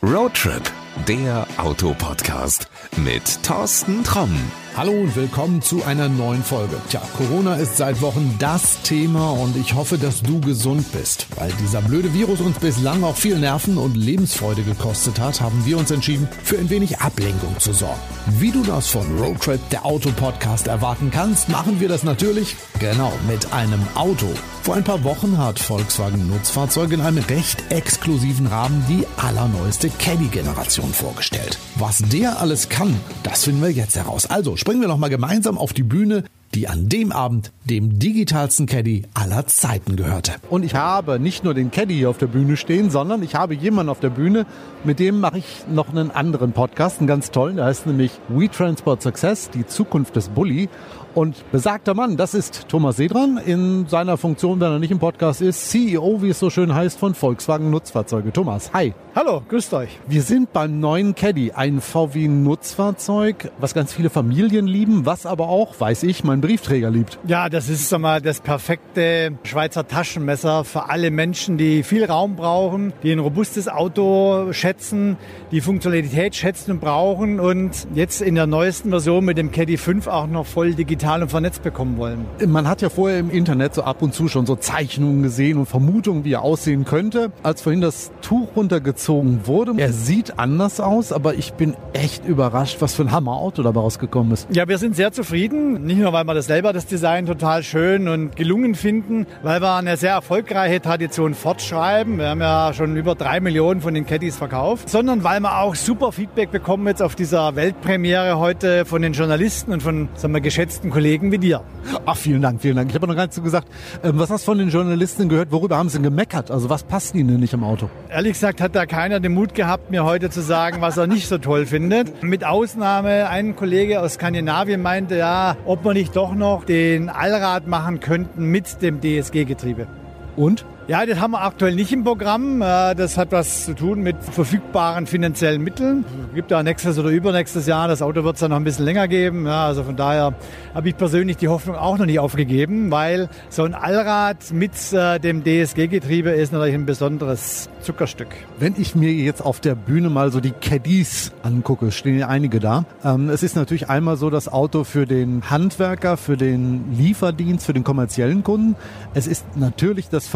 [0.00, 0.62] Roadtrip,
[1.08, 4.30] der Autopodcast mit Thorsten Tromm.
[4.76, 6.76] Hallo und willkommen zu einer neuen Folge.
[6.88, 11.26] Tja, Corona ist seit Wochen das Thema und ich hoffe, dass du gesund bist.
[11.34, 15.76] Weil dieser blöde Virus uns bislang auch viel Nerven und Lebensfreude gekostet hat, haben wir
[15.76, 17.98] uns entschieden, für ein wenig Ablenkung zu sorgen.
[18.38, 23.52] Wie du das von Roadtrip, der Autopodcast, erwarten kannst, machen wir das natürlich, genau, mit
[23.52, 24.28] einem Auto.
[24.68, 30.92] Vor ein paar Wochen hat Volkswagen Nutzfahrzeuge in einem recht exklusiven Rahmen die allerneueste Caddy-Generation
[30.92, 31.58] vorgestellt.
[31.76, 34.26] Was der alles kann, das finden wir jetzt heraus.
[34.26, 36.24] Also springen wir noch mal gemeinsam auf die Bühne,
[36.54, 40.32] die an dem Abend dem digitalsten Caddy aller Zeiten gehörte.
[40.48, 43.54] Und ich habe nicht nur den Caddy hier auf der Bühne stehen, sondern ich habe
[43.54, 44.46] jemanden auf der Bühne,
[44.84, 48.48] mit dem mache ich noch einen anderen Podcast, einen ganz tollen, der heißt nämlich We
[48.48, 50.68] Transport Success, die Zukunft des Bulli.
[51.14, 55.40] Und besagter Mann, das ist Thomas Sedran in seiner Funktion, wenn er nicht im Podcast
[55.40, 58.32] ist, CEO, wie es so schön heißt, von Volkswagen Nutzfahrzeuge.
[58.32, 58.94] Thomas, hi.
[59.16, 59.98] Hallo, grüßt euch.
[60.06, 65.48] Wir sind beim neuen Caddy, ein VW Nutzfahrzeug, was ganz viele Familien lieben, was aber
[65.48, 67.18] auch, weiß ich, mein Briefträger liebt.
[67.26, 72.36] Ja, das ist sag mal das perfekte Schweizer Taschenmesser für alle Menschen, die viel Raum
[72.36, 75.16] brauchen, die ein robustes Auto schätzen,
[75.50, 80.06] die Funktionalität schätzen und brauchen und jetzt in der neuesten Version mit dem Caddy 5
[80.06, 82.26] auch noch voll digital und vernetzt bekommen wollen.
[82.46, 85.66] Man hat ja vorher im Internet so ab und zu schon so Zeichnungen gesehen und
[85.66, 87.32] Vermutungen, wie er aussehen könnte.
[87.42, 92.78] Als vorhin das Tuch runtergezogen wurde, er sieht anders aus, aber ich bin echt überrascht,
[92.80, 94.48] was für ein Hammerauto dabei rausgekommen ist.
[94.50, 95.84] Ja, wir sind sehr zufrieden.
[95.84, 99.74] Nicht nur, weil wir das selber das Design total schön und gelungen finden, weil wir
[99.74, 102.18] eine sehr erfolgreiche Tradition fortschreiben.
[102.18, 105.74] Wir haben ja schon über drei Millionen von den Caddies verkauft, sondern weil wir auch
[105.74, 110.42] super Feedback bekommen jetzt auf dieser Weltpremiere heute von den Journalisten und von sagen wir,
[110.42, 111.62] geschätzten Kollegen wie dir.
[112.04, 112.90] Ach, vielen Dank, vielen Dank.
[112.90, 113.68] Ich habe noch gar nicht so gesagt,
[114.04, 115.50] ähm, was hast du von den Journalisten gehört?
[115.50, 116.50] Worüber haben sie denn gemeckert?
[116.50, 117.88] Also was passt ihnen denn nicht im Auto?
[118.10, 121.26] Ehrlich gesagt hat da keiner den Mut gehabt, mir heute zu sagen, was er nicht
[121.26, 122.22] so toll findet.
[122.22, 127.68] Mit Ausnahme, ein Kollege aus Skandinavien meinte, ja, ob wir nicht doch noch den Allrad
[127.68, 129.86] machen könnten mit dem DSG-Getriebe.
[130.34, 130.64] Und?
[130.88, 132.62] Ja, das haben wir aktuell nicht im Programm.
[132.62, 136.02] Äh, Das hat was zu tun mit verfügbaren finanziellen Mitteln.
[136.30, 137.88] Es gibt ja nächstes oder übernächstes Jahr.
[137.88, 139.44] Das Auto wird es dann noch ein bisschen länger geben.
[139.44, 140.32] Ja, also von daher
[140.74, 145.18] habe ich persönlich die Hoffnung auch noch nicht aufgegeben, weil so ein Allrad mit äh,
[145.20, 148.28] dem DSG-Getriebe ist natürlich ein besonderes Zuckerstück.
[148.58, 152.60] Wenn ich mir jetzt auf der Bühne mal so die Caddies angucke, stehen ja einige
[152.60, 152.86] da.
[153.04, 157.74] Ähm, es ist natürlich einmal so das Auto für den Handwerker, für den Lieferdienst, für
[157.74, 158.74] den kommerziellen Kunden.
[159.12, 160.26] Es ist natürlich das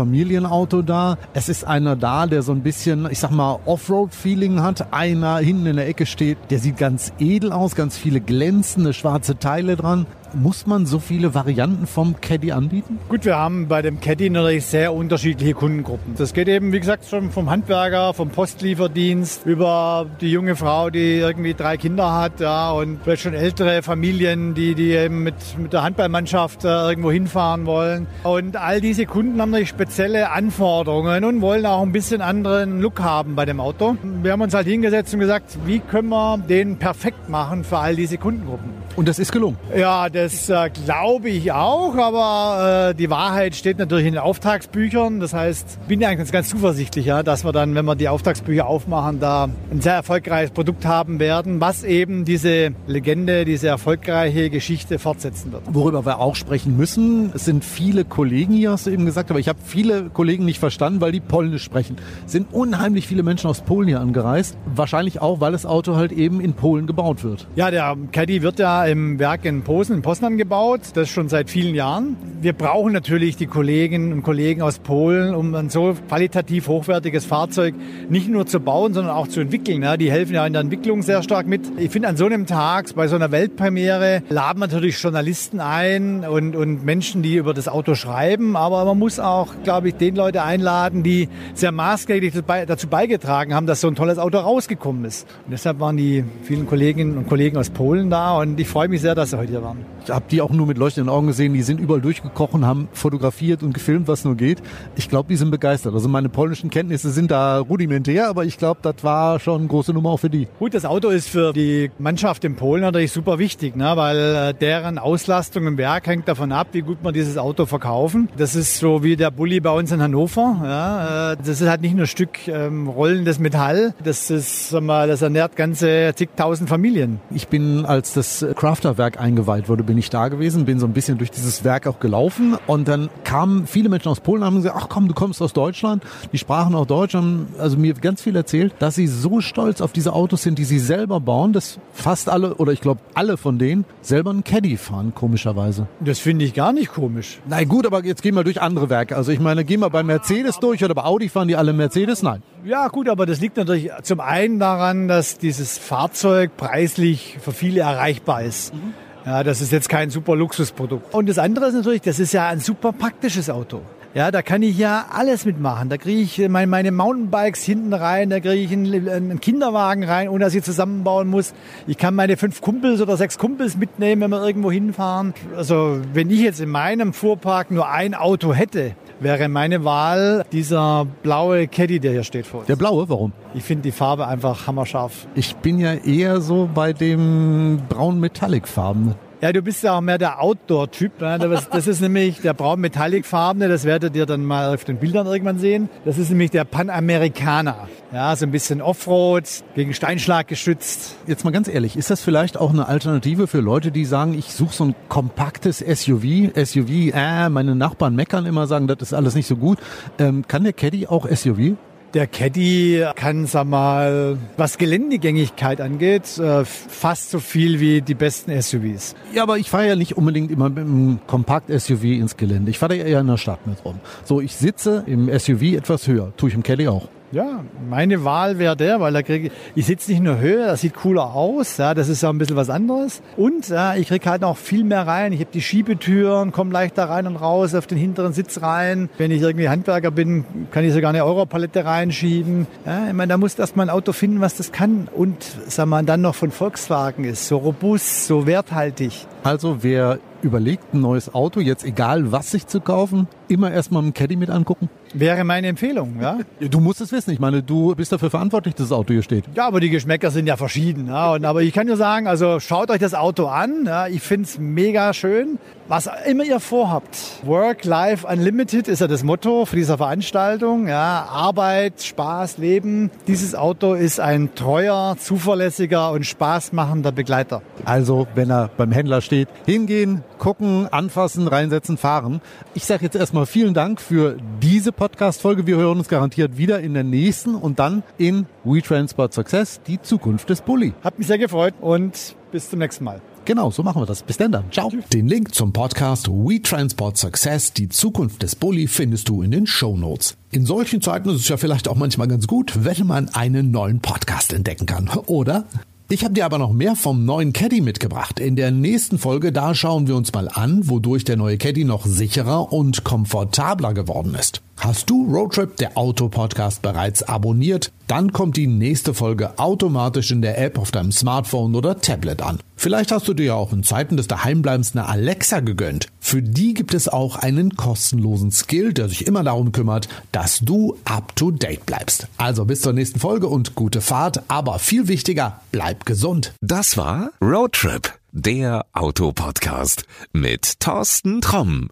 [0.43, 1.19] Familienauto da.
[1.35, 4.93] Es ist einer da, der so ein bisschen, ich sag mal, Offroad-Feeling hat.
[4.93, 9.39] Einer hinten in der Ecke steht, der sieht ganz edel aus, ganz viele glänzende schwarze
[9.39, 10.07] Teile dran.
[10.35, 12.99] Muss man so viele Varianten vom Caddy anbieten?
[13.09, 16.15] Gut, wir haben bei dem Caddy natürlich sehr unterschiedliche Kundengruppen.
[16.17, 21.17] Das geht eben, wie gesagt, schon vom Handwerker, vom Postlieferdienst über die junge Frau, die
[21.17, 25.73] irgendwie drei Kinder hat, ja, und vielleicht schon ältere Familien, die, die eben mit, mit
[25.73, 28.07] der Handballmannschaft äh, irgendwo hinfahren wollen.
[28.23, 33.01] Und all diese Kunden haben natürlich spezielle Anforderungen und wollen auch ein bisschen anderen Look
[33.01, 33.97] haben bei dem Auto.
[34.23, 37.97] Wir haben uns halt hingesetzt und gesagt, wie können wir den perfekt machen für all
[37.97, 38.82] diese Kundengruppen.
[38.95, 39.57] Und das ist gelungen.
[39.75, 45.19] Ja, das äh, glaube ich auch, aber äh, die Wahrheit steht natürlich in den Auftragsbüchern.
[45.19, 48.09] Das heißt, ich bin ja eigentlich ganz zuversichtlich, ja, dass wir dann, wenn wir die
[48.09, 54.51] Auftragsbücher aufmachen, da ein sehr erfolgreiches Produkt haben werden, was eben diese Legende, diese erfolgreiche
[54.51, 55.63] Geschichte fortsetzen wird.
[55.71, 59.41] Worüber wir auch sprechen müssen, es sind viele Kollegen hier, hast du eben gesagt, aber
[59.41, 61.97] ich habe viele Kollegen nicht verstanden, weil die Polnisch sprechen.
[62.27, 64.57] Es sind unheimlich viele Menschen aus Polen hier angereist.
[64.67, 67.47] Wahrscheinlich auch, weil das Auto halt eben in Polen gebaut wird.
[67.57, 70.81] Ja, der Caddy wird ja im Werk in Posen, in Poznan gebaut.
[70.95, 72.17] Das schon seit vielen Jahren.
[72.41, 77.75] Wir brauchen natürlich die Kolleginnen und Kollegen aus Polen, um ein so qualitativ hochwertiges Fahrzeug
[78.09, 79.87] nicht nur zu bauen, sondern auch zu entwickeln.
[79.99, 81.61] Die helfen ja in der Entwicklung sehr stark mit.
[81.79, 86.57] Ich finde, an so einem Tag, bei so einer Weltpremiere, laden natürlich Journalisten ein und,
[86.57, 88.57] und Menschen, die über das Auto schreiben.
[88.57, 92.35] Aber man muss auch, glaube ich, den Leute einladen, die sehr maßgeblich
[92.67, 95.29] dazu beigetragen haben, dass so ein tolles Auto rausgekommen ist.
[95.45, 99.03] Und deshalb waren die vielen Kolleginnen und Kollegen aus Polen da und ich freue mich
[99.03, 99.85] sehr, dass sie heute hier waren.
[100.05, 101.53] Ich habe die auch nur mit leuchtenden Augen gesehen.
[101.53, 104.63] Die sind überall durchgekrochen, haben fotografiert und gefilmt, was nur geht.
[104.97, 105.93] Ich glaube, die sind begeistert.
[105.95, 109.93] Also meine polnischen Kenntnisse sind da rudimentär, aber ich glaube, das war schon eine große
[109.93, 110.49] Nummer auch für die.
[110.59, 113.93] Gut, das Auto ist für die Mannschaft in Polen natürlich super wichtig, ne?
[113.95, 118.29] weil äh, deren Auslastung im Werk hängt davon ab, wie gut wir dieses Auto verkaufen.
[118.39, 120.61] Das ist so wie der Bulli bei uns in Hannover.
[120.65, 121.33] Ja?
[121.33, 125.09] Äh, Das ist halt nicht nur ein Stück ähm, rollendes Metall, das ist, sag mal,
[125.09, 127.21] das ernährt ganze zigtausend Familien.
[127.31, 131.19] Ich bin, als das Crafterwerk eingeweiht wurde, bin ich da gewesen, bin so ein bisschen
[131.19, 134.77] durch dieses Werk auch gelaufen und dann kamen viele Menschen aus Polen und haben gesagt,
[134.79, 136.05] ach komm, du kommst aus Deutschland.
[136.33, 139.91] Die sprachen auch Deutsch, haben also mir ganz viel erzählt, dass sie so stolz auf
[139.91, 143.59] diese Autos sind, die sie selber bauen, dass fast alle oder ich glaube alle von
[143.59, 145.89] denen selber einen Caddy fahren, komischerweise.
[145.99, 147.41] Das finde ich gar nicht komisch.
[147.49, 149.17] Na gut, aber jetzt gehen wir durch andere Werke.
[149.17, 152.23] Also ich meine, gehen wir bei Mercedes durch oder bei Audi fahren die alle Mercedes?
[152.23, 152.45] Nein.
[152.65, 157.81] Ja, gut, aber das liegt natürlich zum einen daran, dass dieses Fahrzeug preislich für viele
[157.81, 158.73] erreichbar ist.
[158.73, 158.95] Mhm.
[159.27, 161.13] Ja, das ist jetzt kein super Luxusprodukt.
[161.15, 163.83] Und das andere ist natürlich, das ist ja ein super praktisches Auto.
[164.15, 165.89] Ja, da kann ich ja alles mitmachen.
[165.89, 170.29] Da kriege ich meine, meine Mountainbikes hinten rein, da kriege ich einen, einen, Kinderwagen rein,
[170.29, 171.55] ohne dass ich zusammenbauen muss.
[171.87, 175.33] Ich kann meine fünf Kumpels oder sechs Kumpels mitnehmen, wenn wir irgendwo hinfahren.
[175.57, 181.07] Also wenn ich jetzt in meinem Fuhrpark nur ein Auto hätte, wäre meine Wahl dieser
[181.23, 182.67] blaue Caddy, der hier steht vor uns.
[182.67, 183.33] Der blaue, warum?
[183.55, 185.27] Ich finde die Farbe einfach hammerscharf.
[185.35, 189.15] Ich bin ja eher so bei dem braun Metallic-Farben.
[189.43, 191.21] Ja, du bist ja auch mehr der Outdoor-Typ.
[191.21, 191.37] Ne?
[191.73, 195.59] Das ist nämlich der braun Metallic-farbene, das werdet ihr dann mal auf den Bildern irgendwann
[195.59, 195.89] sehen.
[196.05, 197.89] Das ist nämlich der Panamericana.
[198.13, 199.43] Ja, so ein bisschen Offroad,
[199.75, 201.17] gegen Steinschlag geschützt.
[201.27, 204.55] Jetzt mal ganz ehrlich, ist das vielleicht auch eine Alternative für Leute, die sagen, ich
[204.55, 206.53] suche so ein kompaktes SUV?
[206.55, 209.79] SUV, äh, meine Nachbarn meckern immer, sagen, das ist alles nicht so gut.
[210.21, 211.75] Ähm, kann der Caddy auch SUV?
[212.15, 218.51] Der Caddy kann, sag mal, was Geländegängigkeit angeht, äh, fast so viel wie die besten
[218.61, 219.15] SUVs.
[219.33, 222.71] Ja, aber ich fahre ja nicht unbedingt immer mit einem Kompakt-SUV ins Gelände.
[222.71, 223.99] Ich fahre ja eher in der Stadt mit rum.
[224.25, 226.35] So, ich sitze im SUV etwas höher.
[226.37, 227.09] Tue ich im Caddy auch.
[227.33, 230.93] Ja, meine Wahl wäre der, weil da kriege ich sitze nicht nur höher, das sieht
[230.93, 233.23] cooler aus, ja, das ist ja ein bisschen was anderes.
[233.39, 235.33] Und ja, ich kriege halt noch viel mehr rein.
[235.33, 239.09] Ich habe die Schiebetüren, komme leichter rein und raus auf den hinteren Sitz rein.
[239.17, 242.67] Wenn ich irgendwie Handwerker bin, kann ich sogar eine Europalette reinschieben.
[242.85, 245.09] Ja, ich meine, da muss erst mal ein Auto finden, was das kann.
[245.11, 249.27] Und sag mal, dann noch von Volkswagen ist, so robust, so werthaltig.
[249.43, 254.13] Also wer überlegt, ein neues Auto, jetzt egal was sich zu kaufen, immer erstmal einen
[254.13, 254.91] Caddy mit angucken?
[255.15, 256.39] Wäre meine Empfehlung, ja.
[256.61, 257.31] Du musst es wissen.
[257.33, 259.45] Ich meine, du bist dafür verantwortlich, dass das Auto hier steht.
[259.55, 261.09] Ja, aber die Geschmäcker sind ja verschieden.
[261.09, 261.33] Ja.
[261.33, 263.85] Und, aber ich kann nur sagen, also schaut euch das Auto an.
[263.87, 264.07] Ja.
[264.07, 265.59] Ich finde es mega schön.
[265.89, 267.19] Was immer ihr vorhabt.
[267.43, 270.89] Work, Life, Unlimited ist ja das Motto für diese Veranstaltung.
[270.89, 271.27] Ja.
[271.31, 273.11] Arbeit, Spaß, Leben.
[273.27, 277.63] Dieses Auto ist ein treuer, zuverlässiger und spaßmachender Begleiter.
[277.85, 282.41] Also, wenn er beim Händler steht, hingehen, gucken, anfassen, reinsetzen, fahren.
[282.75, 285.67] Ich sage jetzt erstmal vielen Dank für diese Podcast-Folge.
[285.67, 290.01] Wir hören uns garantiert wieder in der nächsten und dann in We Transport Success, die
[290.01, 290.95] Zukunft des Bulli.
[291.03, 293.21] Hat mich sehr gefreut und bis zum nächsten Mal.
[293.45, 294.23] Genau, so machen wir das.
[294.23, 294.71] Bis dann dann.
[294.71, 294.93] Ciao.
[295.13, 299.67] Den Link zum Podcast We Transport Success, die Zukunft des Bulli, findest du in den
[299.67, 300.37] Show Notes.
[300.53, 303.99] In solchen Zeiten ist es ja vielleicht auch manchmal ganz gut, wenn man einen neuen
[303.99, 305.65] Podcast entdecken kann, oder?
[306.11, 308.39] Ich habe dir aber noch mehr vom neuen Caddy mitgebracht.
[308.39, 312.07] In der nächsten Folge, da schauen wir uns mal an, wodurch der neue Caddy noch
[312.07, 314.61] sicherer und komfortabler geworden ist.
[314.77, 317.93] Hast du Roadtrip, der Auto-Podcast, bereits abonniert?
[318.09, 322.59] Dann kommt die nächste Folge automatisch in der App auf deinem Smartphone oder Tablet an.
[322.75, 326.09] Vielleicht hast du dir ja auch in Zeiten des Daheimbleibens eine Alexa gegönnt.
[326.19, 330.97] Für die gibt es auch einen kostenlosen Skill, der sich immer darum kümmert, dass du
[331.05, 332.27] up to date bleibst.
[332.37, 336.55] Also bis zur nächsten Folge und gute Fahrt, aber viel wichtiger, bleib gesund.
[336.61, 341.89] Das war Roadtrip, der Autopodcast mit Thorsten Tromm.